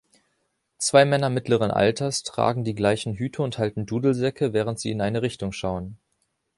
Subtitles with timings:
[0.79, 5.21] Zwei Männer mittleren Alters tragen die gleichen Hüte und halten Dudelsäcke während sie in eine
[5.21, 5.99] Richtung schauen.